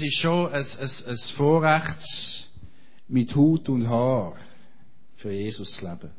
[0.00, 2.48] Es ist schon ein, ein, ein Vorrecht,
[3.06, 4.34] mit Hut und Haar
[5.14, 6.10] für Jesus zu leben.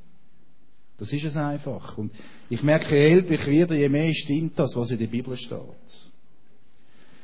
[0.97, 1.97] Das ist es einfach.
[1.97, 2.13] Und
[2.49, 5.59] ich merke, je älter ich werde, je mehr stimmt das, was in der Bibel steht.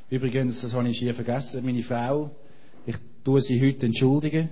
[0.09, 2.31] Übrigens, das habe ich hier vergessen, meine Frau,
[2.85, 4.49] ich tue sie heute entschuldigen.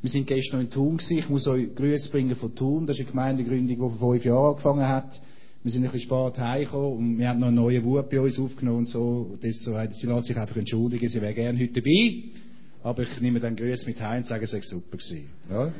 [0.00, 1.18] Wir sind gestern in Thun gewesen.
[1.18, 2.86] Ich muss euch Grüße bringen von Thun.
[2.86, 5.20] Das ist eine Gemeindegründung, die vor fünf Jahren angefangen hat.
[5.62, 8.36] Wir sind ein bisschen spät heimgekommen und wir haben noch einen neuen Wut bei uns
[8.38, 9.28] aufgenommen und so.
[9.30, 9.76] Und das so.
[9.92, 12.24] Sie lässt sich einfach entschuldigen, sie wäre gerne heute dabei.
[12.82, 15.30] Aber ich nehme dann Grüße mit heim und sage, es sei super gewesen.
[15.48, 15.72] Ja?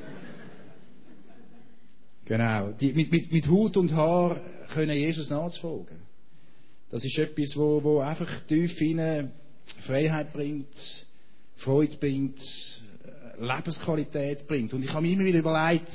[2.25, 2.73] Genau.
[2.81, 4.41] Die, mit, mit, mit Hut und Haar
[4.73, 5.97] können Jesus nachzufolgen.
[6.91, 9.33] Das ist etwas, wo, wo einfach tief hinein
[9.81, 10.69] Freiheit bringt,
[11.57, 12.41] Freude bringt,
[13.41, 14.73] Lebensqualität bringt.
[14.75, 15.89] Und ich habe mir immer wieder überlegt,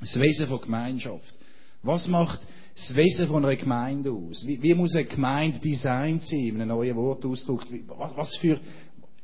[0.00, 1.37] das Wesen von Gemeinschaft.
[1.82, 2.40] Was macht
[2.74, 4.46] das Wesen von einer Gemeinde aus?
[4.46, 7.68] Wie, wie muss eine Gemeinde designt sein, in einem neuen Wort ausgedrückt?
[7.88, 8.58] Was, was für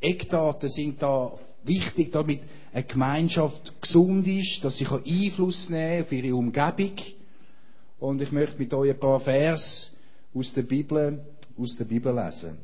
[0.01, 1.33] Eckdaten sind da
[1.65, 2.41] wichtig, damit
[2.73, 6.93] eine Gemeinschaft gesund ist, dass sie Einfluss nehmen kann auf ihre Umgebung?
[7.99, 9.93] Und ich möchte mit euch ein paar Vers
[10.35, 11.25] aus der Bibel,
[11.57, 12.59] aus der Bibel lesen.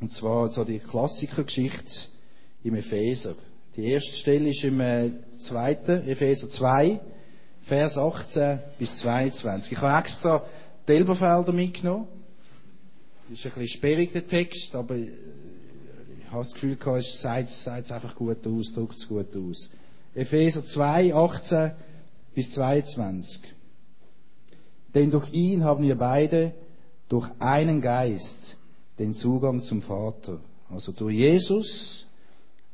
[0.00, 2.08] Und zwar so die Klassikergeschichte
[2.64, 3.34] im Epheser.
[3.76, 7.00] Die erste Stelle ist im äh, zweiten, Epheser 2,
[7.68, 9.72] Vers 18 bis 22.
[9.72, 10.42] Ich habe extra
[10.88, 12.08] die Elberfelder mitgenommen.
[13.28, 15.10] Das ist ein bisschen sperrig, der Text, aber ich
[16.30, 19.68] habe das Gefühl gehabt, es sagt es einfach gut aus, drückt es gut aus.
[20.14, 21.72] Epheser 2, 18
[22.34, 23.42] bis 22.
[24.94, 26.54] Denn durch ihn haben wir beide
[27.10, 28.56] durch einen Geist
[28.98, 30.40] den Zugang zum Vater.
[30.70, 32.06] Also durch Jesus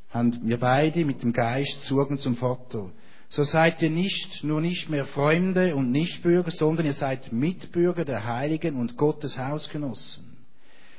[0.09, 2.89] haben wir beide mit dem Geist Zugang zum Vater.
[3.29, 8.25] So seid ihr nicht nur nicht mehr Freunde und Nichtbürger, sondern ihr seid Mitbürger der
[8.25, 10.35] Heiligen und Gottes Hausgenossen.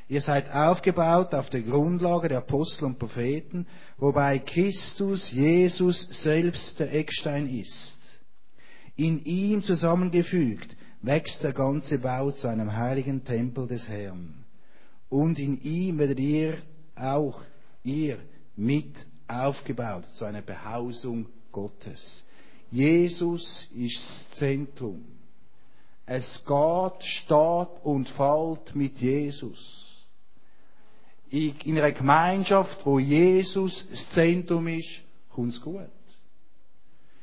[0.09, 3.67] Ihr seid aufgebaut auf der Grundlage der Apostel und Propheten,
[3.99, 7.99] wobei Christus Jesus selbst der Eckstein ist.
[8.95, 14.45] In ihm zusammengefügt wächst der ganze Bau zu einem heiligen Tempel des Herrn.
[15.09, 16.59] Und in ihm werdet ihr
[16.95, 17.41] auch,
[17.83, 18.19] ihr
[18.57, 18.95] mit
[19.29, 22.26] aufgebaut zu einer Behausung Gottes.
[22.71, 25.05] Jesus ist das Zentrum.
[26.05, 30.07] Es geht, steht und fällt mit Jesus.
[31.31, 35.91] In einer Gemeinschaft, wo Jesus das Zentrum ist, kommt es gut.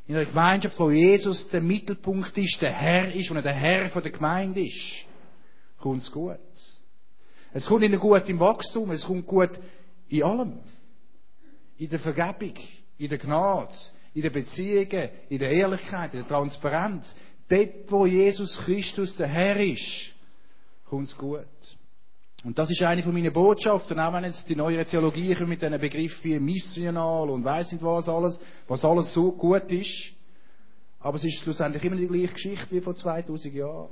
[0.07, 4.11] In einer Gemeinschaft, wo Jesus der Mittelpunkt ist, der Herr ist und der Herr der
[4.11, 5.05] Gemeinde ist,
[5.79, 6.37] kommt es gut.
[7.53, 9.51] Es kommt ihnen gut im Wachstum, es kommt gut
[10.09, 10.59] in allem
[11.77, 12.53] in der Vergebung,
[12.97, 13.73] in der Gnade,
[14.13, 17.15] in den Beziehungen, in der Ehrlichkeit, in der Transparenz.
[17.47, 20.11] Dort, wo Jesus Christus der Herr ist,
[20.85, 21.45] kommt es gut.
[22.43, 25.79] Und das ist eine von meinen Botschaften, auch wenn jetzt die neue Theologie mit diesen
[25.79, 30.11] Begriffen wie missional und weiss nicht was alles, was alles so gut ist.
[30.99, 33.89] Aber es ist schlussendlich immer die gleiche Geschichte wie vor 2000 Jahren.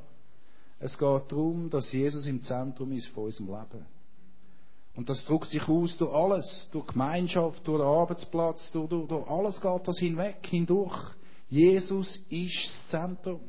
[0.79, 3.85] Es geht darum, dass Jesus im Zentrum ist von unserem Leben.
[4.95, 9.27] Und das drückt sich aus durch alles, durch Gemeinschaft, durch den Arbeitsplatz, durch, durch, durch
[9.27, 11.15] alles geht das hinweg, hindurch.
[11.49, 13.41] Jesus ist das Zentrum.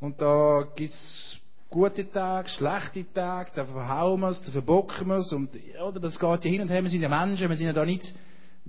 [0.00, 1.40] Und da gibt's
[1.70, 5.32] gute Tage, schlechte Tage, da verhauen wir es, da verbocken wir es.
[5.32, 5.50] Und,
[5.84, 7.84] oder, das geht ja hin und her, wir sind ja Menschen, wir sind ja da
[7.84, 8.14] nicht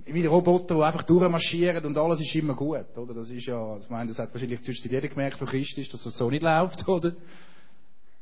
[0.06, 3.14] wie Roboter, die einfach durchmarschieren und alles ist immer gut, oder?
[3.14, 6.16] Das ist ja, ich meine, das hat wahrscheinlich zuerst jeder gemerkt von Christus, dass das
[6.16, 7.12] so nicht läuft, oder?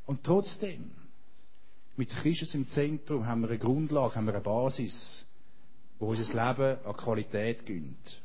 [0.06, 0.90] Und trotzdem,
[1.98, 5.26] mit Christus im Zentrum haben wir eine Grundlage, haben wir eine Basis,
[5.98, 8.22] wo unser Leben an Qualität gönnt.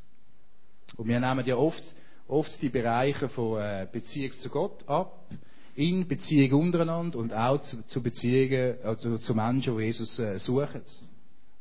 [0.95, 1.83] Und wir nehmen ja oft,
[2.27, 5.27] oft die Bereiche von äh, Beziehung zu Gott ab,
[5.75, 10.83] in Beziehung untereinander und auch zu, zu Beziehungen also zu Menschen, die Jesus äh, suchen.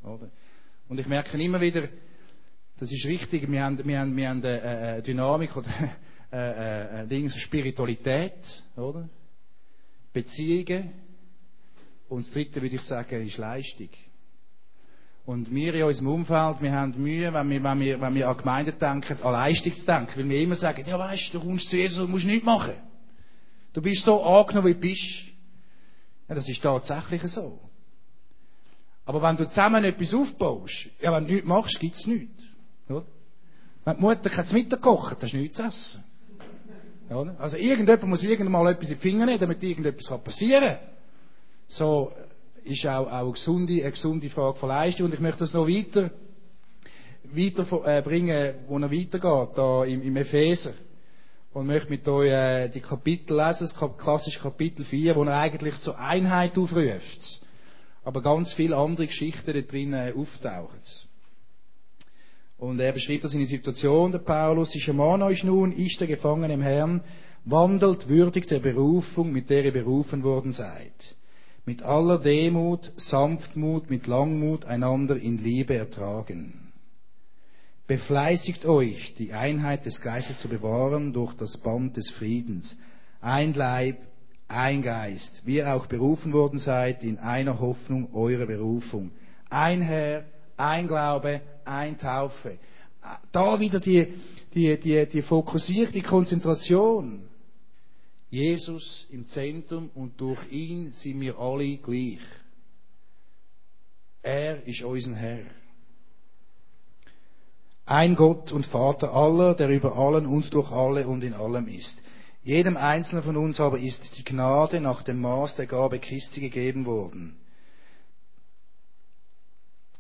[0.05, 0.29] Oder?
[0.91, 1.89] Und ich merke immer wieder,
[2.79, 5.71] das ist richtig, wir haben, wir haben, wir haben eine, Dynamik oder
[6.31, 9.09] eine, eine Spiritualität, oder?
[10.13, 10.93] Beziehungen,
[12.13, 13.89] und das dritte würde ich sagen, ist Leistung.
[15.25, 18.37] Und wir in unserem Umfeld, wir haben Mühe, wenn wir, wenn wir, wenn wir an
[18.37, 20.13] Gemeinden denken, an Leistung zu denken.
[20.17, 22.75] Weil wir immer sagen, ja weißt du, du kommst zu Jesus und musst nichts machen.
[23.73, 25.23] Du bist so angenommen, wie du bist.
[26.29, 27.59] Ja, das ist tatsächlich so.
[29.07, 32.43] Aber wenn du zusammen etwas aufbaust, ja, wenn du nichts machst, gibt es nichts.
[32.91, 33.07] Oder?
[33.87, 36.05] Wenn die Mutter kein Mittag kocht, dann ist nichts zu essen.
[37.09, 37.41] Oder?
[37.41, 40.92] Also irgendjemand muss irgendwann mal etwas in die Finger nehmen, damit irgendetwas passieren kann.
[41.73, 42.13] So
[42.65, 45.07] ist auch, auch eine, gesunde, eine gesunde Frage von Leistung.
[45.07, 46.11] Und ich möchte das noch weiter,
[47.25, 50.75] weiter äh, bringen, wo er weitergeht, da im, im Epheser.
[51.55, 55.79] Und möchte mit euch äh, die Kapitel lesen, das klassische Kapitel 4, wo er eigentlich
[55.81, 57.41] zur Einheit aufruft.
[58.05, 60.81] aber ganz viele andere Geschichten da drin auftauchen.
[62.59, 66.07] Und er beschreibt das in der Situation, der Paulus, ich ermahne euch nun, ich der
[66.07, 67.03] Gefangene im Herrn,
[67.45, 70.93] wandelt würdig der Berufung, mit der ihr berufen worden seid.
[71.65, 76.73] Mit aller Demut, Sanftmut, mit Langmut einander in Liebe ertragen.
[77.87, 82.77] Befleißigt euch, die Einheit des Geistes zu bewahren durch das Band des Friedens.
[83.21, 83.99] Ein Leib,
[84.49, 89.13] ein Geist, wie ihr auch berufen worden seid in einer Hoffnung eurer Berufung.
[89.49, 90.25] Ein Herr,
[90.57, 92.59] ein Glaube, ein Taufe.
[93.31, 94.15] Da wieder die,
[94.55, 97.29] die, die, die fokussierte Konzentration.
[98.33, 102.23] Jesus im Zentrum und durch ihn sind wir alle gleich.
[104.23, 105.45] Er ist unser Herr.
[107.85, 112.03] Ein Gott und Vater aller, der über allen und durch alle und in allem ist.
[112.43, 116.87] Jedem Einzelnen von uns aber ist die Gnade nach dem Maß der Gabe Christi gegeben
[116.87, 117.37] worden.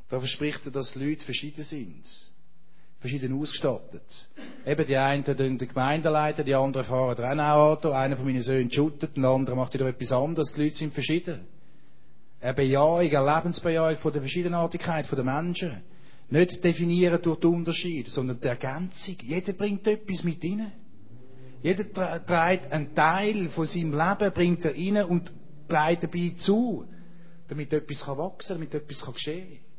[0.08, 2.31] Da verspricht er, dass Leute verschieden sind.
[3.02, 4.04] Verschieden ausgestattet.
[4.64, 8.70] Eben die einen den Gemeindeleiter, die anderen fahren auch ein Auto, einer von meinen Söhnen
[8.70, 10.52] shootet, der andere macht wieder etwas anderes.
[10.54, 11.40] Die Leute sind verschieden.
[12.40, 15.82] Eine Bejahung, eine Lebensbejahung von der Verschiedenartigkeit der Menschen.
[16.30, 19.16] Nicht definieren durch den Unterschied, sondern die Ergänzung.
[19.20, 20.70] Jeder bringt etwas mit rein.
[21.60, 25.32] Jeder trägt einen Teil von seinem Leben, bringt er rein und
[25.68, 26.84] trägt dabei zu,
[27.48, 29.71] damit etwas wachsen kann, damit etwas geschehen kann.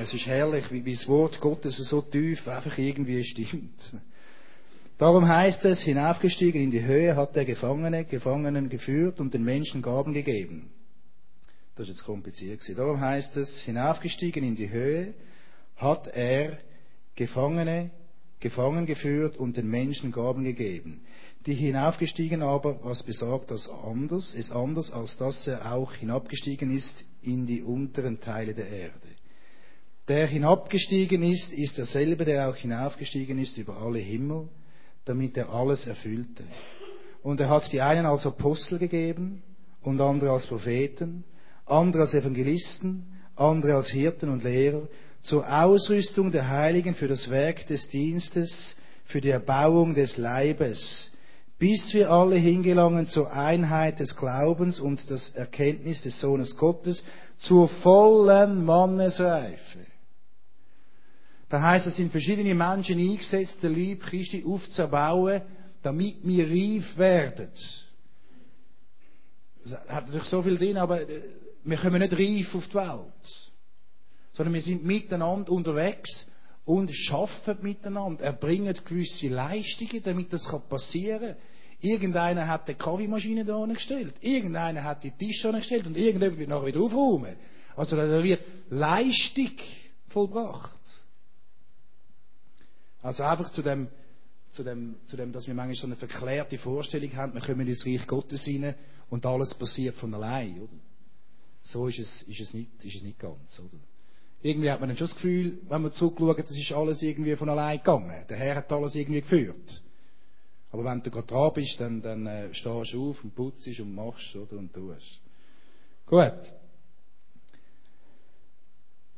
[0.00, 3.92] Es ist herrlich, wie, das Wort Gottes so tief einfach irgendwie stimmt.
[4.96, 9.82] Darum heißt es, hinaufgestiegen in die Höhe hat der Gefangene Gefangenen geführt und den Menschen
[9.82, 10.70] Gaben gegeben.
[11.74, 12.76] Das ist jetzt kompliziert gewesen.
[12.76, 15.14] Darum heißt es, hinaufgestiegen in die Höhe
[15.76, 16.58] hat er
[17.16, 17.90] Gefangene
[18.38, 21.00] gefangen geführt und den Menschen Gaben gegeben.
[21.46, 27.04] Die hinaufgestiegen aber, was besagt das anders, ist anders, als dass er auch hinabgestiegen ist
[27.20, 29.08] in die unteren Teile der Erde.
[30.08, 34.48] Der hinabgestiegen ist, ist derselbe, der auch hinaufgestiegen ist über alle Himmel,
[35.04, 36.44] damit er alles erfüllte.
[37.22, 39.42] Und er hat die einen als Apostel gegeben
[39.82, 41.24] und andere als Propheten,
[41.66, 43.04] andere als Evangelisten,
[43.36, 44.88] andere als Hirten und Lehrer,
[45.20, 51.12] zur Ausrüstung der Heiligen für das Werk des Dienstes, für die Erbauung des Leibes,
[51.58, 57.04] bis wir alle hingelangen zur Einheit des Glaubens und das Erkenntnis des Sohnes Gottes,
[57.36, 59.80] zur vollen Mannesreife.
[61.48, 65.42] Da heißt es, sind verschiedene Menschen eingesetzt, der Lieb Christi aufzubauen,
[65.82, 67.50] damit wir reif werden.
[69.62, 71.22] Das hat natürlich so viel drin, aber äh,
[71.64, 73.50] wir kommen nicht reif auf die Welt.
[74.32, 76.30] Sondern wir sind miteinander unterwegs
[76.64, 81.36] und schaffen miteinander, erbringen gewisse Leistungen, damit das passieren kann.
[81.80, 86.66] Irgendeiner hat die Kaffeemaschine da gestellt, irgendeiner hat die Tische gestellt und irgendjemand wird nachher
[86.66, 87.36] wieder aufräumen.
[87.76, 89.52] Also da wird Leistung
[90.08, 90.77] vollbracht.
[93.02, 93.88] Also einfach zu dem,
[94.50, 97.86] zu dem, zu dem, dass wir manchmal so eine verklärte Vorstellung haben, wir kommen ins
[97.86, 98.74] Reich Gottes hinein
[99.10, 100.72] und alles passiert von allein, oder?
[101.62, 103.78] So ist es, ist es, nicht, ist es nicht ganz, oder?
[104.40, 107.48] Irgendwie hat man dann schon das Gefühl, wenn man zurückschaut, das ist alles irgendwie von
[107.48, 108.24] allein gegangen.
[108.28, 109.82] Der Herr hat alles irgendwie geführt.
[110.70, 113.94] Aber wenn du gerade dran bist, dann, dann äh, stehst du auf und putzt und
[113.94, 114.58] machst, oder?
[114.58, 115.20] Und tust.
[116.06, 116.52] Gut.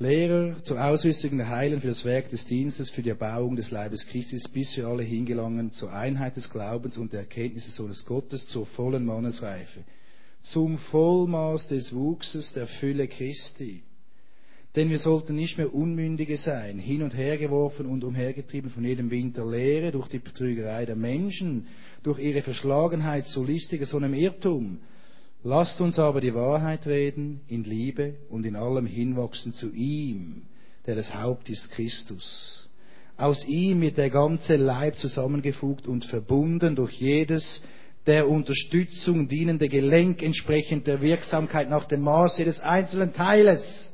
[0.03, 4.07] Lehrer zur Ausrüstung der Heilen für das Werk des Dienstes, für die Erbauung des Leibes
[4.07, 8.47] Christi, bis wir alle hingelangen zur Einheit des Glaubens und der Erkenntnis des Sohnes Gottes,
[8.47, 9.81] zur vollen Mannesreife,
[10.41, 13.83] zum Vollmaß des Wuchses der Fülle Christi.
[14.75, 19.11] Denn wir sollten nicht mehr Unmündige sein, hin und her geworfen und umhergetrieben von jedem
[19.11, 21.67] Wind der Lehre, durch die Betrügerei der Menschen,
[22.03, 24.79] durch ihre Verschlagenheit zu listiger, so einem Irrtum,
[25.43, 30.43] Lasst uns aber die Wahrheit reden in Liebe und in allem hinwachsen zu ihm,
[30.87, 32.69] der das Haupt ist Christus.
[33.17, 37.63] Aus ihm wird der ganze Leib zusammengefugt und verbunden durch jedes
[38.07, 43.93] der Unterstützung dienende Gelenk entsprechend der Wirksamkeit nach dem Maße des einzelnen Teiles.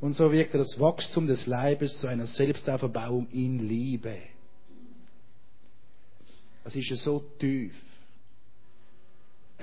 [0.00, 4.16] Und so wirkte das Wachstum des Leibes zu einer Selbstauferbauung in Liebe.
[6.64, 7.72] Das ist ja so tief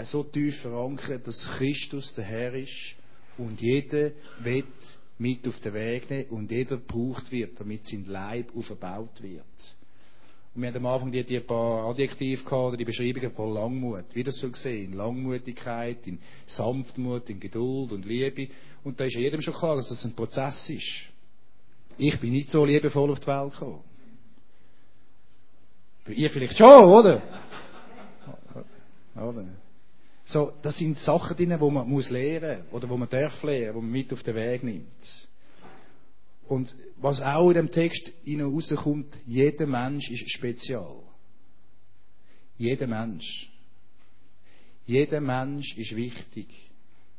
[0.06, 2.96] so tief verankert, dass Christus der Herr ist
[3.38, 4.66] und jeder wird
[5.18, 9.44] mit auf den Weg nehmen und jeder gebraucht wird, damit sein Leib aufgebaut wird.
[10.56, 14.06] Und wir haben am Anfang die, die paar Adjektive gehabt, oder die Beschreibungen von Langmut.
[14.14, 14.94] Wie das so gesehen.
[14.94, 18.48] Langmutigkeit, in Sanftmut, in Geduld und Liebe.
[18.84, 21.04] Und da ist jedem schon klar, dass das ein Prozess ist.
[21.98, 23.84] Ich bin nicht so liebevoll auf die Welt gekommen.
[26.08, 27.22] Ihr vielleicht schon, oder?
[29.16, 29.46] oder?
[30.30, 33.82] So, das sind Sachen drin, die man muss lernen oder wo man darf lernen, wo
[33.82, 35.28] man mit auf den Weg nimmt.
[36.48, 41.02] Und was auch in dem Text rauskommt, jeder Mensch ist spezial.
[42.60, 43.50] Jeder Mensch.
[44.86, 46.48] Jeder Mensch ist wichtig.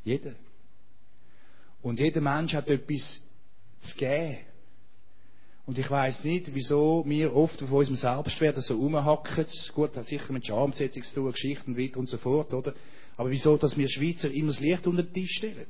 [0.05, 0.37] Jeder.
[1.83, 3.21] Und jeder Mensch hat etwas
[3.81, 4.38] zu geben.
[5.67, 9.47] Und ich weiß nicht, wieso wir oft auf unserem Selbstwert so rumhacken.
[9.75, 12.75] Gut, hat sicher mit Schambesetzung zu tun, Geschichten weiter und so fort, oder?
[13.21, 15.67] Aber wieso, dass wir Schweizer immer das Licht unter den Tisch stellen?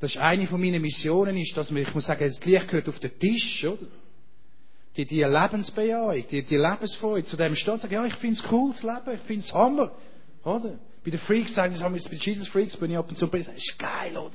[0.00, 2.88] Das ist eine von meinen Missionen, ist, dass wir, ich muss sagen, das Licht gehört
[2.88, 3.86] auf den Tisch, oder?
[4.96, 8.74] Die, die Lebensbejahung, die, die Lebensfreude, zu dem steht, sagen, ja, ich finde es cool
[8.74, 9.92] zu leben, ich finde es Hammer,
[10.42, 10.76] oder?
[11.04, 13.78] Bei den Freaks sagen wir, bei Jesus Freaks bin ich ab und zu, es ist
[13.78, 14.34] geil, oder?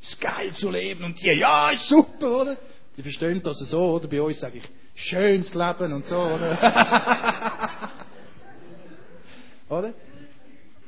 [0.00, 2.56] Ist geil zu leben, und die, ja, ist super, oder?
[2.96, 4.06] Die verstehen das so, oder?
[4.06, 6.56] Bei uns sage ich, schönes Leben und so, oder?
[9.70, 9.92] oder?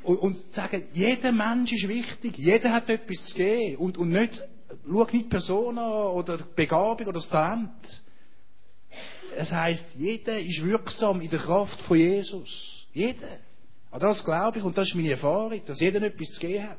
[0.02, 3.76] Und, und sagen, jeder Mensch ist wichtig, jeder hat etwas zu geben.
[3.76, 4.40] Und, und nicht,
[4.86, 7.70] schau nicht Person an oder Begabung oder das Talent.
[9.36, 12.86] Es heißt, jeder ist wirksam in der Kraft von Jesus.
[12.92, 13.38] Jeder.
[13.90, 16.78] An das glaube ich und das ist meine Erfahrung, dass jeder etwas zu geben hat.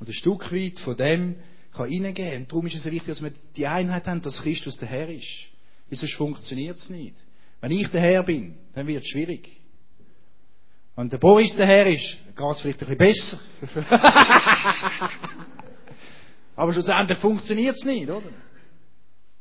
[0.00, 1.36] Und ein Stück weit von dem
[1.72, 2.42] kann reingehen.
[2.42, 5.48] Und darum ist es wichtig, dass wir die Einheit haben, dass Christus der Herr ist.
[5.88, 7.16] Weil sonst funktioniert es nicht.
[7.60, 9.48] Wenn ich der Herr bin, dann wird es schwierig.
[10.94, 13.90] Wenn der Boris der Herr ist, geht es vielleicht ein bisschen besser.
[16.56, 18.28] Aber schlussendlich funktioniert es nicht, oder?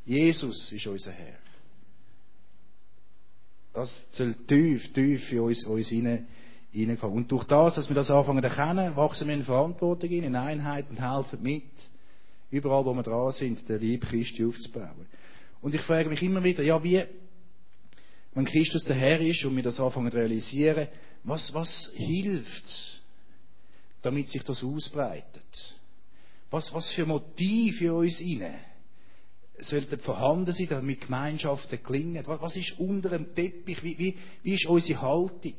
[0.05, 1.37] Jesus ist unser Herr.
[3.73, 6.27] Das soll tief, tief in uns, uns rein,
[6.73, 7.17] reinkommen.
[7.17, 10.35] Und durch das, dass wir das anfangen zu erkennen, wachsen wir in Verantwortung in, in
[10.35, 11.63] Einheit und helfen mit,
[12.49, 15.07] überall wo wir dran sind, der Liebe Christi aufzubauen.
[15.61, 17.03] Und ich frage mich immer wieder, ja, wie,
[18.33, 20.87] wenn Christus der Herr ist und wir das anfangen zu realisieren,
[21.23, 23.01] was, was hilft,
[24.01, 25.75] damit sich das ausbreitet?
[26.49, 28.53] Was, was für Motive in uns inne
[29.59, 32.25] sollten vorhanden sein, damit Gemeinschaften gelingen?
[32.25, 33.83] Was ist unter dem Teppich?
[33.83, 35.55] Wie, wie, wie ist unsere Haltung?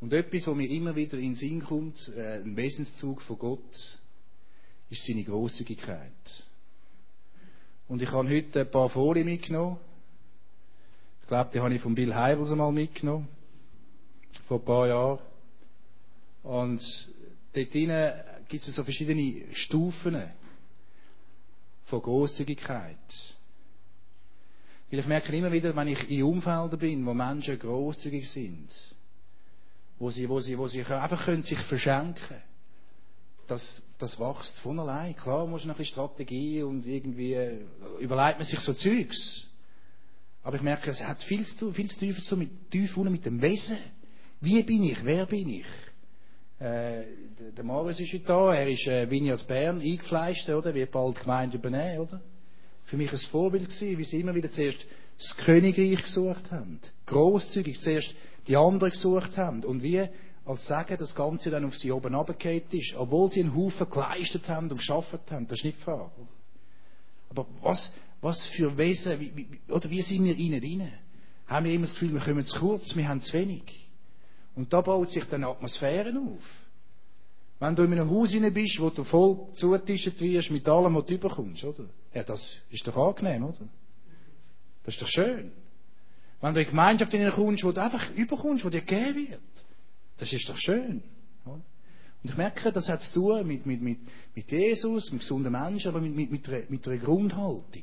[0.00, 3.98] Und etwas, was mir immer wieder in den Sinn kommt, äh, ein Wesenszug von Gott,
[4.90, 6.44] ist seine Großzügigkeit.
[7.86, 9.78] Und ich habe heute ein paar Folien mitgenommen.
[11.32, 13.26] Ich glaube, die habe ich von Bill Heibels einmal mitgenommen
[14.48, 15.18] vor ein paar Jahren.
[16.42, 17.08] Und
[17.54, 18.12] dort drinnen
[18.48, 20.22] gibt es so verschiedene Stufen
[21.84, 22.98] von Großzügigkeit.
[24.90, 28.68] Weil ich merke immer wieder, wenn ich in Umfeldern bin, wo Menschen großzügig sind,
[29.98, 32.42] wo sie, wo sie, wo sie einfach können sich verschenken,
[33.46, 35.16] das, das wächst von allein.
[35.16, 37.38] Klar, muss noch ein bisschen Strategie und irgendwie
[38.00, 39.48] überlegt man sich so Zeugs.
[40.42, 43.40] Aber ich merke, es hat viel zu viel zu tiefer so mit, tief mit dem
[43.40, 43.78] Wesen.
[44.40, 45.04] Wie bin ich?
[45.04, 45.66] Wer bin ich?
[46.58, 47.04] Äh,
[47.56, 50.74] der Morris ist heute da, er ist äh, Vineyard Bern eingefleischt, oder?
[50.74, 52.20] Wird bald Gemeinde übernehmen, oder?
[52.84, 54.84] Für mich ein Vorbild gewesen, wie sie immer wieder zuerst
[55.16, 56.80] das Königreich gesucht haben.
[57.06, 58.14] Großzügig zuerst
[58.48, 59.64] die anderen gesucht haben.
[59.64, 60.08] Und wie
[60.44, 64.48] als sagen, das Ganze dann auf sie oben runtergefallen ist, obwohl sie einen Haufen geleistet
[64.48, 65.46] haben und geschafft haben.
[65.46, 66.10] Das ist nicht die Frage.
[67.30, 70.90] Aber was, was für Wesen, wie, wie, oder wie sind wir innen drin?
[71.48, 73.90] Haben wir immer das Gefühl, wir kommen zu kurz, wir haben zu wenig.
[74.54, 76.44] Und da baut sich dann Atmosphäre auf.
[77.58, 81.06] Wenn du in einem Haus hinein bist, wo du voll zugetischt wirst mit allem, was
[81.06, 81.84] du überkommst, oder?
[82.14, 83.68] Ja, das ist doch angenehm, oder?
[84.84, 85.52] Das ist doch schön.
[86.40, 89.40] Wenn du in Gemeinschaft hineinkommst, wo du einfach überkommst, wo dir gegeben wird,
[90.18, 91.02] das ist doch schön.
[91.44, 93.98] Und ich merke, das hat zu tun mit, mit, mit,
[94.34, 97.82] mit Jesus, mit gesunden Menschen, aber mit, mit, mit, einer, mit einer Grundhaltung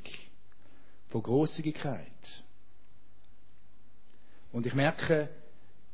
[1.10, 2.04] von Großzügigkeit.
[4.52, 5.30] Und ich merke,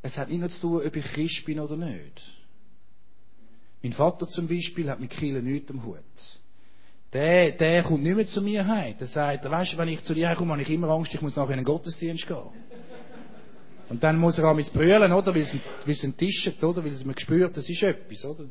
[0.01, 2.21] es hat nicht nur zu tun, ob ich Christ bin oder nicht.
[3.81, 5.99] Mein Vater zum Beispiel hat mit Kiel nichts am Hut.
[7.13, 8.95] Der, der kommt nicht mehr zu mir heim.
[8.97, 11.35] Der sagt, weißt du, wenn ich zu dir komme, habe ich immer Angst, ich muss
[11.35, 12.49] nachher in den Gottesdienst gehen.
[13.87, 15.33] Und dann muss er an mich brüllen, oder?
[15.33, 15.55] Weil es,
[15.85, 16.83] weil es hat, oder?
[16.83, 18.45] Weil es mir gespürt, das ist etwas, oder?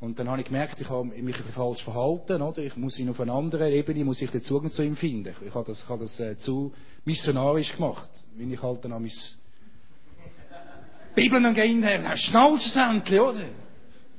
[0.00, 2.62] Und dann habe ich gemerkt, ich habe mich ein bisschen falsch verhalten, oder?
[2.62, 5.34] Ich muss ihn auf einer anderen Ebene, muss ich den Zugang zu ihm finden.
[5.46, 6.72] Ich habe das, ich habe das äh, zu
[7.04, 9.12] missionarisch gemacht, wie ich halt dann an mein
[11.14, 13.44] Bibeln und gehen her, Schnauzesändchen, oder?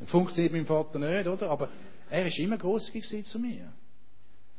[0.05, 1.49] Funktioniert mein Vater nicht, oder?
[1.49, 1.69] Aber
[2.11, 3.73] er ist immer großzügig zu mir.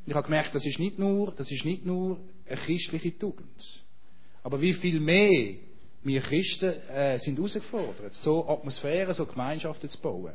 [0.05, 3.85] Ich habe gemerkt, das ist nicht nur, das ist nicht nur eine christliche Tugend.
[4.43, 5.55] Aber wie viel mehr
[6.03, 10.35] wir Christen äh, sind herausgefordert, so Atmosphäre, so Gemeinschaften zu bauen.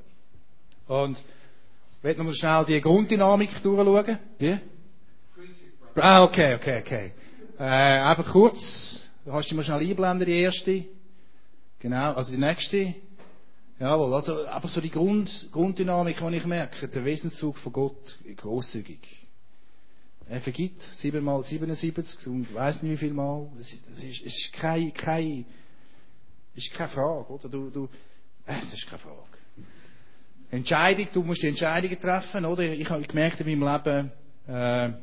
[0.87, 4.19] Und ich will noch schnell die Grunddynamik durchschauen.
[4.37, 4.59] Wie?
[5.95, 7.11] Ah, okay, okay, okay.
[7.59, 10.85] Äh, einfach kurz, du hast dich mal schnell einblenden, die erste.
[11.79, 12.93] Genau, also die nächste.
[13.79, 18.99] Jawohl, also einfach so die Grund, Grunddynamik, die ich merke, der Wesenszug von Gott, großzügig.
[20.29, 23.47] Er vergibt siebenmal 77 und weiß nicht wie viel Mal.
[23.59, 25.45] Es ist, es ist keine, keine,
[26.55, 27.49] ist keine Frage, oder?
[27.49, 27.85] Du, du,
[28.45, 29.36] äh, das ist keine Frage.
[30.49, 32.63] Entscheidung, du musst die Entscheidungen treffen, oder?
[32.63, 34.11] Ich habe gemerkt in meinem Leben,
[34.47, 34.93] äh,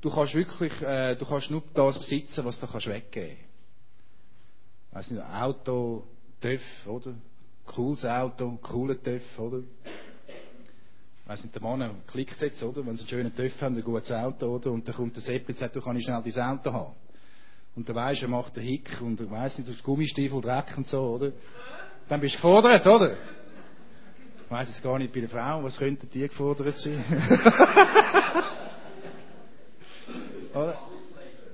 [0.00, 3.38] du kannst wirklich, äh, du kannst nur das besitzen, was du kannst weggeben.
[4.92, 6.04] Weiss nicht, Auto,
[6.40, 7.14] TÜV, oder?
[7.64, 9.62] Cooles Auto, cooler TÜV, oder?
[11.26, 12.84] Weiss nicht, der Mann klickt jetzt, oder?
[12.86, 14.70] Wenn sie einen schönen TÜV haben, ein gutes Auto, oder?
[14.70, 16.94] Und dann kommt der Sepp und sagt, du kannst schnell dein Auto haben.
[17.74, 21.00] Und der weisst, er macht den Hick und weiss nicht, du Gummistiefel, Dreck und so,
[21.00, 21.32] oder?
[22.08, 23.16] Dann bist du gefordert, oder?
[24.48, 27.04] Ich weiss es gar nicht bei der Frau, was könnten die gefordert sein?
[30.54, 30.78] oder?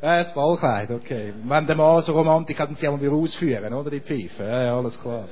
[0.00, 1.34] Ja, das Ballkleid, okay.
[1.42, 3.90] Wenn der Mann so Romantik hat, dann sie auch mal ausführen, oder?
[3.90, 4.44] Die Pfeife.
[4.44, 5.26] Ja, ja, alles klar.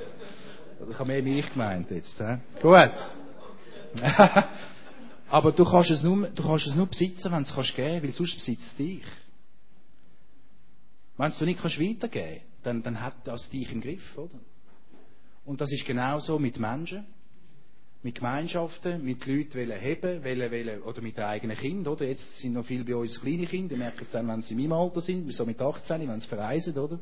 [0.89, 2.37] Ich habe mehr mich gemeint jetzt, he?
[2.61, 2.91] Gut.
[5.29, 8.03] Aber du kannst es nur, du kannst es nur besitzen, wenn du es kannst geben,
[8.03, 9.05] weil sonst besitzt es dich.
[11.15, 14.37] Wenn du nicht kannst weitergeben, dann, dann hat das dich im Griff, oder?
[15.45, 17.05] Und das ist genauso mit Menschen
[18.03, 22.05] mit Gemeinschaften, mit Leuten wollen heben, wollen, wollen, oder mit den eigenen Kindern, oder?
[22.05, 24.73] Jetzt sind noch viele bei uns kleine Kinder, merken es dann, wenn sie in meinem
[24.73, 26.99] Alter sind, so mit 18, wenn sie verreisen, oder?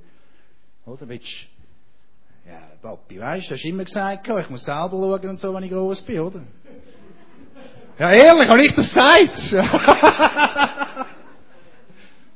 [0.86, 1.10] Oder?
[1.10, 1.48] Willst,
[2.48, 5.72] ja, Papi, weißt du, hast immer gesagt, ich muss selber schauen und so, wenn ich
[5.72, 6.43] groß bin, oder?
[7.98, 9.53] Ja, ehrlich, habe ich das gesagt?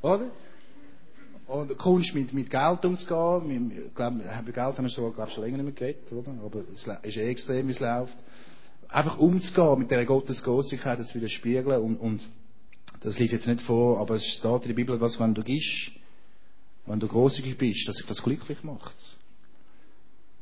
[0.02, 0.26] oder?
[1.46, 5.44] Und Kunst mit, mit Geld umzugehen, ich glaube, über Geld haben wir schon, glaub, schon
[5.44, 6.32] länger nicht mehr geredet, oder?
[6.44, 8.16] Aber es ist eh extrem, wie es läuft
[8.88, 12.20] einfach umzugehen mit dieser Gottesgroßigkeit, das widerspiegeln und, und
[13.00, 15.90] das ich jetzt nicht vor, aber es steht in der Bibel, was wenn du gibst,
[16.86, 18.94] wenn du großzügig bist, dass sich das glücklich macht.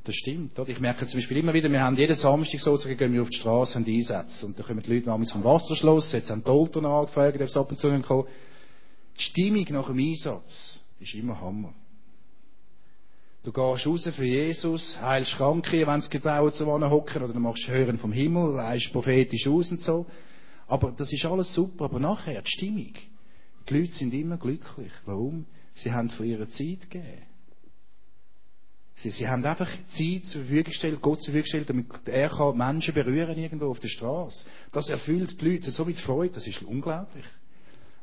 [0.04, 0.58] Das stimmt.
[0.58, 0.68] Oder?
[0.68, 3.38] Ich merke zum Beispiel immer wieder, wir haben jeden Samstag so, gehen wir auf die
[3.38, 4.44] Straße und Einsätze.
[4.44, 7.58] Und da kommen die Leute manchmal vom Wasserschloss, jetzt haben die Eltern angefragt, ob sie
[7.58, 8.28] ab und zu kommen.
[9.18, 11.72] Die Stimmung nach dem Einsatz ist immer Hammer.
[13.44, 17.68] Du gehst raus für Jesus, heilst Kranke, wenn sie getrauen zu hocken, oder du machst
[17.68, 20.06] Hören vom Himmel, leist prophetisch aus und so.
[20.66, 22.94] Aber das ist alles super, aber nachher, die Stimmung.
[23.68, 24.92] Die Leute sind immer glücklich.
[25.04, 25.44] Warum?
[25.74, 27.22] Sie haben von ihrer Zeit gegeben.
[28.94, 32.56] Sie, sie haben einfach Zeit zur Verfügung gestellt, Gott zur Verfügung gestellt, damit er kann
[32.56, 34.46] Menschen berühren irgendwo auf der Straße.
[34.72, 37.26] Das erfüllt die Leute so mit Freude, das ist unglaublich.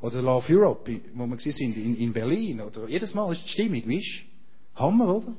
[0.02, 3.88] Oder Love Europe, wo wir sind in, in Berlin, oder jedes Mal ist die Stimmung,
[3.88, 4.31] weißt
[4.74, 5.32] Hammer, oder?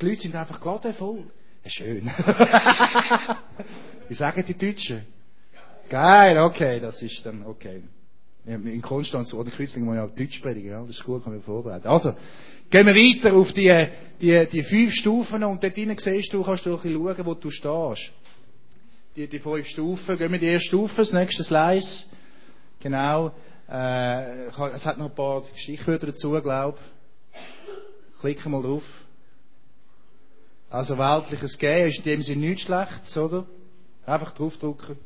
[0.00, 1.24] Die Leute sind einfach glatt voll.
[1.64, 2.06] Ja, schön.
[4.08, 5.06] Wie sagen die Deutschen?
[5.88, 7.82] Geil, okay, das ist dann okay.
[8.44, 10.80] In Konstanz oder Kreuzling muss ich auch Deutsch predigen, ja?
[10.80, 11.88] das ist gut, kann man vorbereiten.
[11.88, 12.14] Also,
[12.70, 13.88] gehen wir weiter auf die,
[14.20, 17.34] die, die fünf Stufen und dort drinnen siehst du, kannst du ein bisschen schauen, wo
[17.34, 18.12] du stehst.
[19.16, 22.06] Die, die fünf Stufen, gehen wir die erste Stufe, das nächste Slice.
[22.80, 23.32] Genau.
[23.68, 26.95] Äh, es hat noch ein paar Stichwörter dazu, glaube ich.
[28.20, 28.84] Klicken mal drauf.
[30.70, 33.46] Also weltliches Gehen ist in dem Sinne nichts Schlechtes, oder?
[34.04, 34.98] Einfach draufdrücken.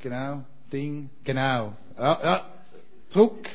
[0.00, 0.44] Genau.
[0.72, 1.10] Ding.
[1.24, 1.74] Genau.
[1.96, 2.46] Ja, ja.
[3.08, 3.48] Zurück.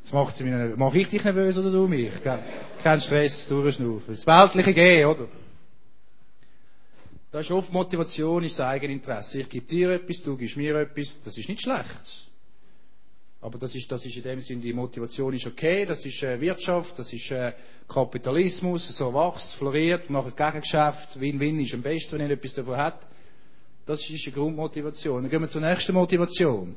[0.00, 2.12] Jetzt macht sie mich, mach ich dich nervös oder du mich?
[2.22, 4.14] Kein Stress, durchschnaufen.
[4.14, 5.26] Das weltliche Gehen, oder?
[7.30, 9.40] Das ist oft Motivation, ist das Eigeninteresse.
[9.40, 11.20] Ich gebe dir etwas, du gibst mir etwas.
[11.24, 12.27] Das ist nicht schlecht.
[13.40, 16.40] Aber das ist, das ist in dem Sinne, die Motivation ist okay, das ist äh,
[16.40, 17.52] Wirtschaft, das ist äh,
[17.86, 22.98] Kapitalismus, so wächst, floriert, macht Gegengeschäft, Win-Win ist am besten, wenn er etwas davon hat.
[23.86, 25.22] Das ist eine Grundmotivation.
[25.22, 26.74] Dann gehen wir zur nächsten Motivation.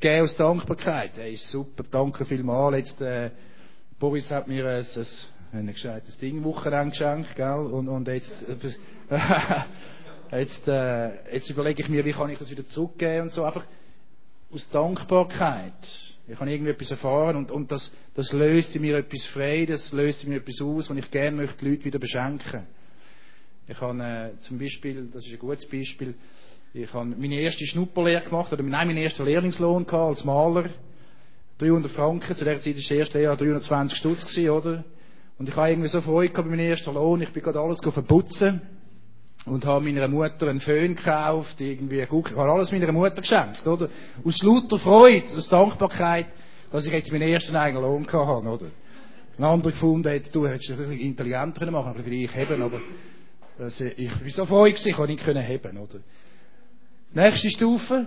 [0.00, 1.12] Gehen aus Dankbarkeit.
[1.14, 2.76] Hey, super, danke vielmals.
[2.76, 3.30] Jetzt, äh,
[3.98, 5.06] Boris hat mir ein, ein,
[5.52, 7.70] ein gescheites Ding Wochenende geschenkt, gell?
[7.70, 9.56] Und, und jetzt, äh,
[10.40, 13.44] jetzt, äh, jetzt überlege ich mir, wie kann ich das wieder zurückgeben und so.
[13.44, 13.64] Einfach,
[14.52, 15.72] aus Dankbarkeit.
[16.28, 19.92] Ich habe irgendwie etwas erfahren und, und das, das löst in mir etwas frei, das
[19.92, 22.66] löst in mir etwas aus, was ich gerne möchte die Leute wieder beschenken.
[23.66, 26.14] Ich habe äh, zum Beispiel, das ist ein gutes Beispiel,
[26.74, 30.70] ich habe meine erste Schnupperlehre gemacht, oder nein, meinen ersten Lehrlingslohn gehabt, als Maler.
[31.58, 34.84] 300 Franken, zu der Zeit war das erste Jahr 320 Stutz, oder?
[35.38, 37.80] Und ich habe irgendwie so Freude gehabt bei meinem ersten Lohn, ich bin gerade alles
[37.80, 38.62] verputzen
[39.44, 43.66] und habe meiner Mutter einen Föhn gekauft, irgendwie, guck, ich habe alles meiner Mutter geschenkt,
[43.66, 43.88] oder?
[44.24, 46.26] Aus lauter Freude, aus Dankbarkeit,
[46.70, 48.66] dass ich jetzt meinen ersten eigenen Lohn hatte, oder?
[49.38, 52.80] Ein anderer gefunden hat, du hättest ein bisschen intelligenter machen können, ich heben, aber
[53.58, 55.98] das, ich bin so froh ich konnte nicht heben, oder?
[57.14, 58.06] Nächste Stufe.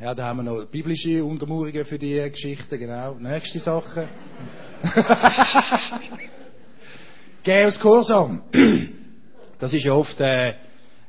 [0.00, 3.14] Ja, da haben wir noch biblische Untermauerungen für die Geschichte, genau.
[3.14, 4.08] Nächste Sache.
[7.42, 8.42] Geh aus Kursam.
[9.58, 10.54] Das ist ja oft äh,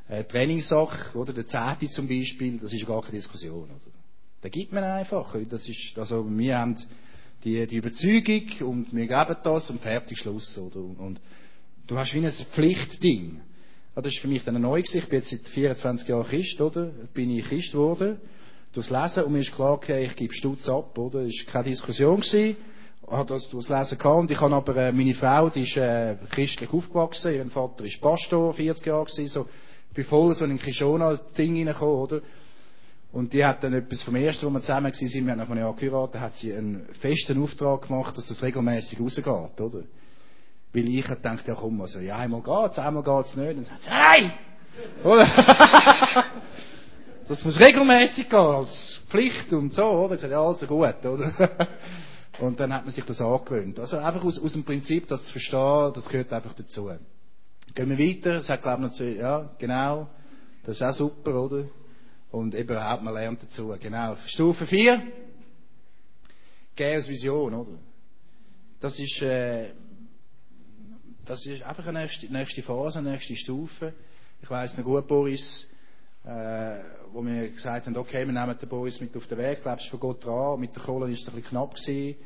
[0.07, 1.33] eine Trainingssache, oder?
[1.33, 3.91] Der Zehnte zum Beispiel, das ist gar keine Diskussion, oder?
[4.41, 5.35] Da gibt man einfach.
[5.49, 6.77] Das ist, also wir haben
[7.43, 10.79] die, die Überzeugung und wir geben das und fertig Schluss, oder?
[10.79, 11.19] Und,
[11.87, 13.41] du hast wie ein Pflichtding.
[13.95, 14.99] Das ist für mich dann neu gewesen.
[14.99, 16.91] Ich bin jetzt seit 24 Jahren Christ, oder?
[17.13, 18.19] Bin ich Christ geworden.
[18.73, 19.23] Durchs Lesen.
[19.23, 21.21] Und mir ist klar okay, ich gebe Stutz ab, oder?
[21.21, 22.57] Es war keine Diskussion gewesen.
[23.09, 24.19] Hat das durchs Lesen gehabt.
[24.19, 27.33] Und ich habe aber, äh, meine Frau, die ist, äh, christlich aufgewachsen.
[27.33, 29.47] Ihr Vater ist Pastor, 40 Jahre gewesen, so.
[29.89, 32.21] Ich bin voll so in ein Kishona-Ding reingekommen, oder?
[33.13, 35.59] Und die hat dann etwas vom ersten, wo wir zusammen waren, wir haben nach einem
[35.59, 39.25] Jahr geheiratet, hat sie einen festen Auftrag gemacht, dass das regelmäßig rausgeht,
[39.61, 39.83] oder?
[40.73, 43.49] Weil ich dachte, ja komm, also, ja, einmal geht's, einmal geht's nicht.
[43.49, 44.33] Und dann sagt sie, nein!
[45.03, 45.25] Oder?
[47.27, 50.15] das muss regelmäßig gehen, als Pflicht und so, oder?
[50.15, 51.31] Ich sage, ja, also gut, oder?
[52.39, 53.79] und dann hat man sich das angewöhnt.
[53.79, 56.89] Also einfach aus, aus dem Prinzip, das zu verstehen, das gehört einfach dazu.
[57.75, 60.07] Gehen wir weiter, sagt, glaube ich, noch ja, genau,
[60.63, 61.65] das ist auch super, oder?
[62.31, 64.15] Und eben überhaupt, man lernt dazu, genau.
[64.25, 65.01] Stufe 4,
[66.77, 67.79] Geh als Vision, oder?
[68.79, 69.71] Das ist, äh,
[71.25, 73.93] das ist einfach eine nächste, nächste Phase, eine nächste Stufe.
[74.43, 75.67] Ich weiss noch gut, Boris,
[76.27, 79.87] äh, wo wir gesagt haben, okay, wir nehmen den Boris mit auf den Weg, lebst
[79.87, 80.59] von Gott dran.
[80.59, 82.17] Mit der Kohle ist es ein bisschen knapp gewesen.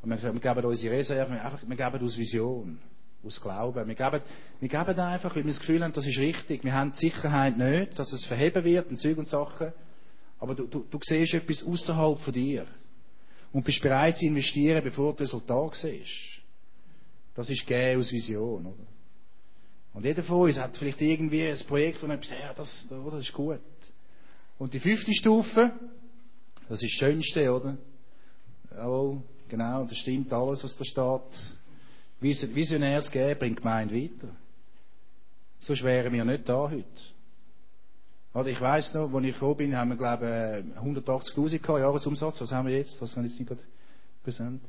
[0.00, 2.78] Und wir haben gesagt, wir geben unsere Reserven, einfach, wir geben uns Vision,
[3.24, 3.86] aus Glauben.
[3.86, 4.20] Wir geben,
[4.58, 6.64] wir geben einfach, weil wir das Gefühl haben, das ist richtig.
[6.64, 9.72] Wir haben die Sicherheit nicht, dass es verheben wird, und Zeug und Sachen.
[10.40, 12.66] Aber du, du, du siehst etwas außerhalb von dir.
[13.52, 16.40] Und bist bereit zu investieren, bevor du das Resultat siehst.
[17.34, 18.86] Das ist Gehen aus Vision, oder?
[19.94, 23.14] Und jeder von uns hat vielleicht irgendwie ein Projekt, wo er sagt, ja, das, das
[23.14, 23.60] ist gut.
[24.58, 25.72] Und die fünfte Stufe,
[26.68, 27.76] das ist das Schönste, oder?
[28.70, 32.54] Jawohl, genau, das stimmt alles, was da steht.
[32.54, 34.28] Visionäres Gehen bringt Gemeinde weiter.
[35.60, 36.84] Sonst wären wir nicht da heute.
[38.34, 42.40] Oder ich weiss noch, als ich gekommen bin, haben wir, glaube ich, 180.000 Jahresumsatz.
[42.40, 43.00] Was haben wir jetzt?
[43.02, 43.62] Das kann ich jetzt nicht gerade
[44.22, 44.62] präsent.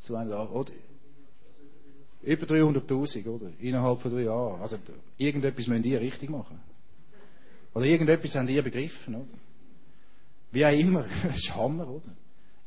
[0.00, 0.72] 200, oder?
[2.22, 3.50] Über 300.000, oder?
[3.60, 4.60] Innerhalb von drei Jahren.
[4.60, 4.76] Also,
[5.16, 6.60] irgendetwas müssen die richtig machen.
[7.74, 9.38] Oder irgendetwas haben die begriffen, oder?
[10.50, 11.04] Wie auch immer.
[11.22, 12.10] Das ist Hammer, oder?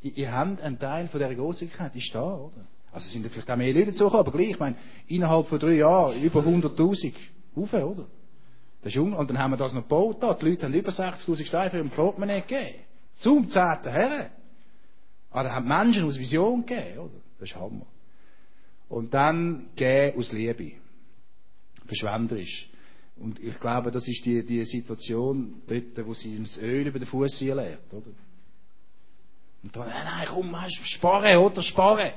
[0.02, 2.66] Ihr, ihr habt einen Teil von dieser Großzügigkeit, ist da, oder?
[2.92, 4.76] Also sind vielleicht auch mehr Leute dazugekommen, aber gleich, ich meine,
[5.08, 7.14] innerhalb von drei Jahren über 100.000
[7.56, 8.08] rauf, oder?
[8.84, 10.34] Das ist un und dann haben wir das noch gebaut, da.
[10.34, 12.80] die Leute haben über 60.000 Steine für ein Portemonnaie gegeben.
[13.14, 14.30] Zum zehnten Herren.
[15.30, 17.22] Aber ah, da haben Menschen aus Vision gegeben, oder?
[17.40, 17.86] Das ist Hammer.
[18.92, 20.74] Und dann gehen aus Liebe.
[21.86, 22.68] Verschwenderisch.
[23.16, 27.08] Und ich glaube, das ist die, die Situation dort, wo sie das Öl über den
[27.08, 28.12] Fuß lernt, oder?
[29.64, 31.62] Und dann, nein, nein, komm, sparen, oder?
[31.64, 32.12] Sparen.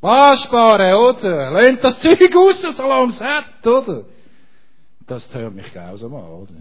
[0.00, 1.52] Was sparen, oder?
[1.52, 4.04] Lehnt das Zeug raus, solange es hat, oder?
[5.06, 6.54] Das hört mich grausam an, oder?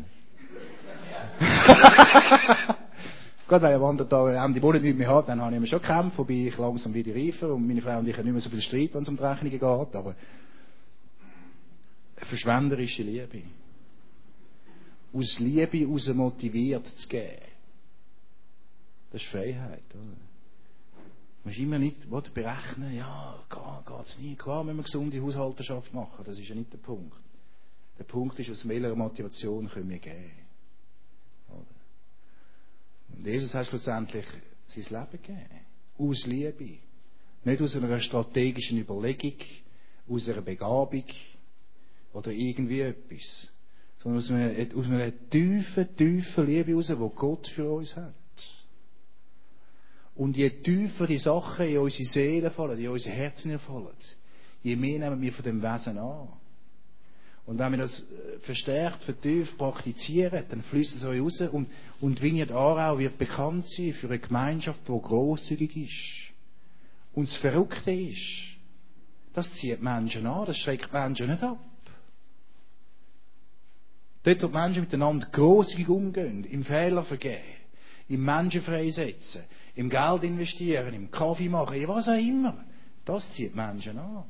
[3.47, 5.79] Gerade weil ich Wandertag am die Monate nicht mehr hat, dann habe ich mir schon
[5.79, 8.49] gekämpft, wobei ich langsam wieder reifer und meine Frau und ich haben nicht mehr so
[8.49, 10.15] viel Streit, wenn es um die Rechnungen geht, aber
[12.17, 13.43] verschwenderische Liebe.
[15.13, 17.41] Aus Liebe heraus motiviert zu geben.
[19.12, 20.17] Das ist Freiheit, oder?
[21.43, 24.39] Du musst immer nicht berechnen, ja, geht es nicht.
[24.39, 27.15] Klar müssen wir gesunde Haushalterschaft machen, das ist ja nicht der Punkt.
[27.97, 30.46] Der Punkt ist, aus welcher Motivation können wir geben.
[33.15, 34.26] Und Jesus hat schlussendlich
[34.67, 35.65] sein Leben gegeben.
[35.98, 36.78] Aus Liebe.
[37.43, 39.38] Nicht aus einer strategischen Überlegung,
[40.08, 41.06] aus einer Begabung
[42.13, 43.52] oder irgendwie etwas.
[43.98, 48.13] Sondern aus einer, aus einer tiefen, tiefen Liebe heraus, die Gott für uns hat.
[50.15, 53.96] Und je tiefer die Sachen in unsere Seele fallen, in unsere Herzen fallen,
[54.63, 56.30] je mehr nehmen wir von dem Wesen an.
[57.47, 61.69] Und wenn wir das äh, verstärkt, vertieft praktizieren, dann fließt es euch raus und,
[62.01, 66.33] und Vineyard Aarau wird bekannt sein für eine Gemeinschaft, die grosszügig ist.
[67.13, 68.57] Und das Verrückte ist,
[69.33, 71.57] das zieht Menschen an, das schreckt Menschen nicht ab.
[74.23, 77.55] Dort, wo die Menschen miteinander grosszügig umgehen, im Fehler vergehen,
[78.10, 82.65] im Menschen freisetzen, im Geld investieren, im Kaffee machen, was auch immer,
[83.05, 84.25] das zieht Menschen an.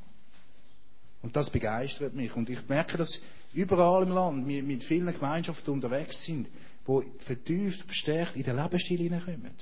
[1.28, 2.34] Und das begeistert mich.
[2.34, 3.20] Und ich merke, dass
[3.52, 6.48] überall im Land wir mit vielen Gemeinschaften unterwegs sind,
[6.86, 9.52] wo vertieft, verstärkt in den Lebensstil hineinkommen.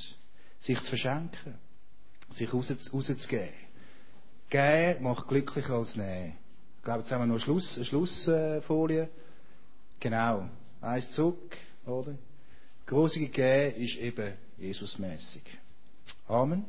[0.61, 1.55] Sich zu verschenken.
[2.31, 3.49] Sich rauszugeben.
[4.49, 6.35] Geben macht glücklicher als nehmen.
[6.77, 9.09] Ich glaube, jetzt haben wir noch eine, Schluss, eine Schlussfolie.
[9.99, 10.49] Genau.
[10.81, 12.15] Eins zurück, oder?
[12.87, 15.43] Großige Gehen ist eben Jesusmäßig.
[16.29, 16.65] Amen.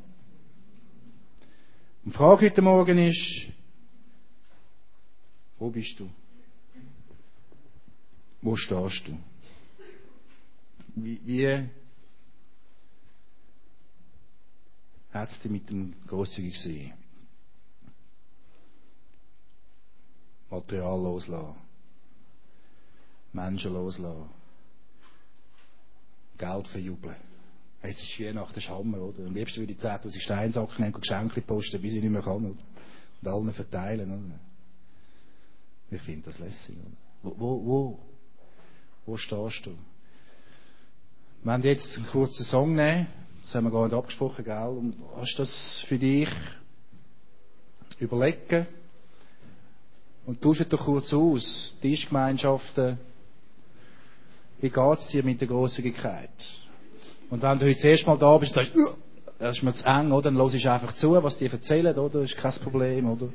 [2.04, 3.46] Die Frage heute Morgen ist,
[5.58, 6.08] wo bist du?
[8.40, 9.18] Wo stehst du?
[10.94, 11.68] Wie,
[15.12, 16.92] hat es dich mit dem Großzügig gesehen?
[20.50, 21.56] Material loslassen.
[23.32, 24.30] Menschen loslassen.
[26.38, 27.16] Geld verjubeln.
[27.80, 29.26] Es ist Weihnachten, das ist Hammer, oder?
[29.26, 32.44] Am liebsten würde ich 10.000 Steinsacken nehmen und Geschenke posten, bis ich nicht mehr kann,
[32.44, 32.58] oder?
[33.20, 34.40] Und allen verteilen, oder?
[35.90, 36.76] Ich finde das lässig?
[37.22, 37.98] Wo, wo, wo,
[39.06, 39.70] wo stehst du?
[41.42, 43.06] Wir werden jetzt einen kurzen Song nehmen.
[43.42, 44.68] Das haben wir gar nicht abgesprochen, gell?
[44.68, 46.28] Und hast du das für dich
[47.98, 48.66] überlegen?
[50.26, 51.74] Und tauscht doch kurz aus.
[51.80, 52.98] Tischgemeinschaften.
[54.60, 56.28] Wie geht's dir mit der Großzügigkeit?
[57.30, 58.90] Und wenn du heute das erste Mal da bist, sagst du,
[59.38, 60.30] das ist mir zu eng, oder?
[60.30, 62.22] Dann hörst du einfach zu, was die erzählen, oder?
[62.22, 63.28] Ist kein Problem, oder?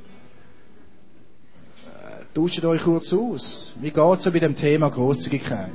[2.33, 3.73] Tauscht euch kurz aus.
[3.79, 5.69] Wie geht's so bei dem Thema Großzügigkeit?